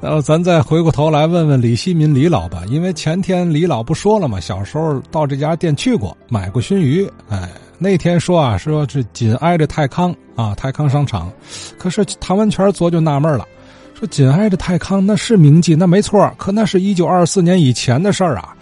[0.00, 4.38] 呃，咱再回过头来问问李希民李老吧，因为前天李老不说了吗？
[4.38, 7.04] 小时候到这家店去过，买过熏鱼。
[7.28, 11.32] 哎，那天说啊，说是紧挨着泰康啊，泰康商场。
[11.78, 13.44] 可是唐文全昨就纳闷了，
[13.92, 18.54] 说紧挨着泰康那是名记，那没错，可那是一九二四年以前的事儿啊。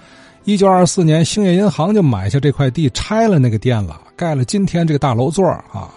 [0.45, 5.91] 一九二四年，兴业银行就买下这块地，拆了那个店了，盖了今天这个大楼座啊。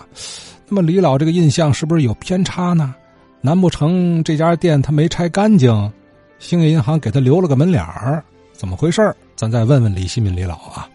[0.68, 2.94] 那么李老这个印象是不是有偏差呢？
[3.42, 5.72] 难不成这家店他没拆干净，
[6.40, 8.22] 兴业银行给他留了个门脸儿？
[8.52, 10.90] 怎么回事儿咱再问问李新民李老啊。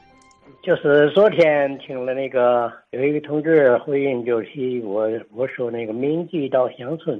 [0.62, 4.48] 就是昨天听了那个有一个同志回应，就是
[4.84, 7.18] 我我说那个铭记稻香村，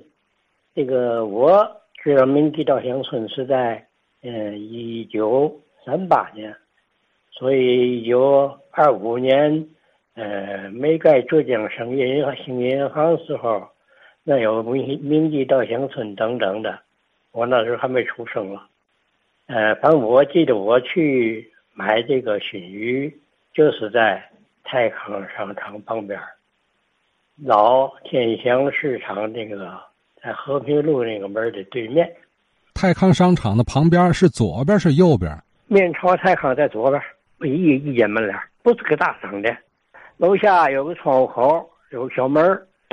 [0.74, 1.66] 这个我
[2.02, 3.82] 知道铭记稻香村是在
[4.22, 5.50] 嗯一九
[5.86, 6.54] 三八年，
[7.32, 9.66] 所以一九二五年
[10.14, 13.66] 呃没盖浙江省业银行兴业银行时候。
[14.24, 16.78] 那有铭铭记稻香村等等的，
[17.32, 18.66] 我那时候还没出生了。
[19.46, 23.14] 呃，反正我记得我去买这个熏鱼，
[23.52, 24.26] 就是在
[24.64, 26.18] 泰康商场旁边
[27.44, 29.78] 老天祥市场那个
[30.22, 32.10] 在和平路那个门的对面。
[32.72, 35.30] 泰康商场的旁边是左边是右边？
[35.66, 37.02] 面朝泰康在左边，
[37.40, 39.54] 一一间门脸，不是个大商店。
[40.16, 42.42] 楼下有个窗户口，有个小门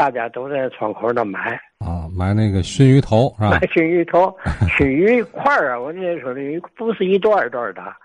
[0.02, 3.52] 大家都在窗口那买啊，买那个熏鱼头是吧？
[3.62, 4.36] 买熏鱼头，
[4.76, 5.80] 熏鱼块儿啊！
[5.80, 7.96] 我跟你说，那不是一段一段的，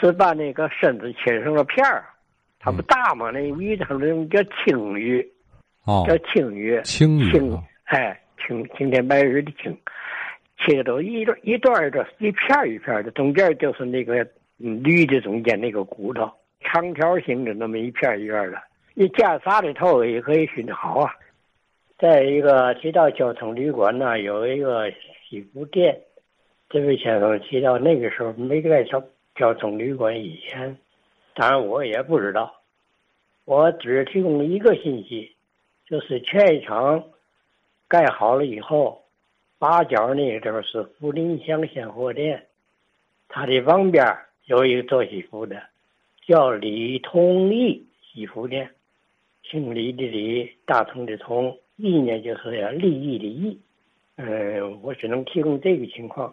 [0.00, 2.06] 是把那个身子切成了片儿。
[2.58, 3.30] 它不大嘛？
[3.30, 5.22] 那鱼它那种叫青鱼，
[5.84, 9.76] 哦，叫青鱼，青鱼，哎，青青天白日的青，
[10.56, 18.56] 切都一段一段一段，一片一片的，中间就是那个驴的中间那个骨头，长条形的那么一片一片的。
[18.94, 21.12] 你加啥的头也可以熏的好啊。
[22.02, 26.00] 再一个提到交通旅馆呢，有一个西服店。
[26.68, 29.00] 这位先生提到那个时候没盖交
[29.36, 30.76] 交通旅馆以前，
[31.36, 32.60] 当然我也不知道，
[33.44, 35.36] 我只提供一个信息，
[35.86, 37.04] 就是劝业场
[37.86, 39.04] 盖好了以后，
[39.60, 42.48] 八角那个地方是福林乡鲜货店，
[43.28, 44.04] 它的旁边
[44.46, 45.62] 有一个做西服的，
[46.26, 48.68] 叫李同义西服店，
[49.44, 51.56] 姓李的李，大同的同。
[51.82, 53.58] 意呢，就是要利益的益，
[54.14, 56.32] 嗯，我只能提供这个情况。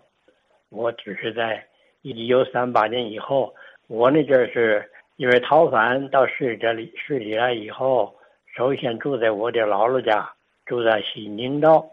[0.69, 1.65] 我只是在
[2.03, 3.55] 一九三八年以后，
[3.87, 8.15] 我那阵是因为逃犯到市这里市里来以后，
[8.55, 10.31] 首先住在我的姥姥家，
[10.67, 11.83] 住在西宁道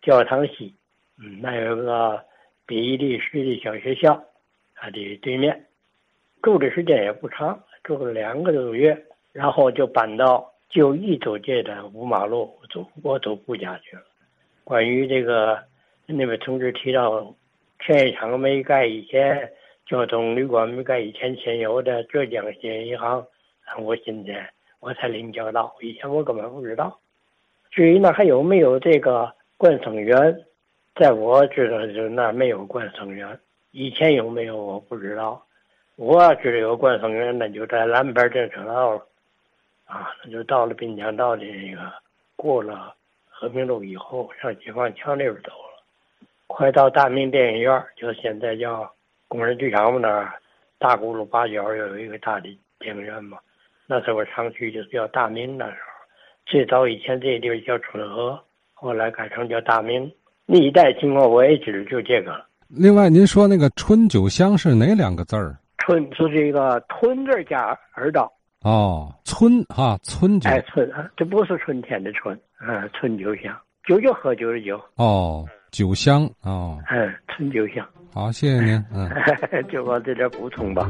[0.00, 0.72] 教堂西，
[1.18, 2.24] 嗯，那有个
[2.66, 4.22] 比利时的小学校，
[4.76, 5.66] 它的对面，
[6.40, 8.96] 住的时间也不长，住了两个多月，
[9.32, 10.51] 然后就搬到。
[10.72, 14.02] 就一走这段五马路，我走我走顾家去了。
[14.64, 15.62] 关于这个
[16.06, 17.34] 那位同志提到，
[17.78, 19.52] 劝业场没盖以前，
[19.84, 23.22] 交通旅馆没盖以前，现有的浙江兴业银行，
[23.80, 24.50] 我现在
[24.80, 26.98] 我才领教到，以前我根本不知道。
[27.70, 30.42] 至于那还有没有这个冠生园，
[30.94, 33.38] 在我知道就那没有冠生园，
[33.72, 35.44] 以前有没有我不知道。
[35.96, 39.06] 我知道有冠生园，那就在南边这车道了。
[39.84, 41.92] 啊，那就到了滨江道的那个，
[42.36, 42.94] 过了
[43.28, 48.90] 和平路以后，向解放桥那边走了，快到大明电影院，就现在叫
[49.28, 50.32] 工人剧场嘛那儿，
[50.78, 52.48] 大轱辘八角有一个大的
[52.78, 53.38] 电影院嘛，
[53.86, 55.92] 那时候我常去，就是叫大明那时候。
[56.46, 58.42] 最早以前这地方叫春和，
[58.74, 60.10] 后来改成叫大明。
[60.44, 62.44] 那一带情况我也知，就这个。
[62.68, 65.56] 另外，您说那个春酒香是哪两个字儿？
[65.78, 68.32] 春是这个春字加二道。
[68.62, 73.52] 哦，春哈春酒，哎春，这不是春天的春，啊，春酒香，
[73.86, 74.80] 酒就喝酒的酒。
[74.94, 77.84] 哦，酒香哦，嗯，春酒香。
[78.14, 79.10] 好，谢谢您，嗯，
[79.68, 80.88] 就我这点补充吧。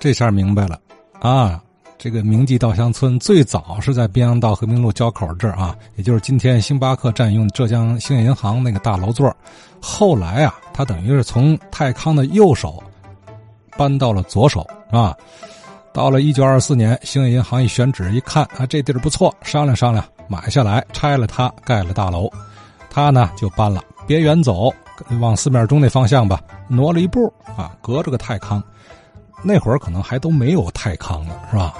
[0.00, 0.80] 这下明白了，
[1.20, 1.62] 啊，
[1.96, 9.32] 这个铭记稻香村最早是在滨阳道和平路交口这儿啊，也就是今天星巴克占用浙江兴业银行那个大楼座。
[9.80, 12.82] 后来啊，它等于是从泰康的右手。
[13.76, 15.16] 搬到了左手，啊？
[15.92, 22.30] 到了一九二四年，兴业银行一选址，一看啊，这地儿不错，商量商量，买下来，拆了它，盖了大楼。
[22.90, 24.72] 他呢就搬了，别远走，
[25.20, 28.62] 往四面中那方向吧，挪了一步啊，隔着个泰康。
[29.42, 31.74] 那会儿可能还都没有泰康呢，是吧？